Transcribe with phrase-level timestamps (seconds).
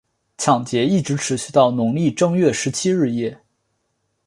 [0.35, 3.39] 抢劫一直持续到农历正月十七日夜。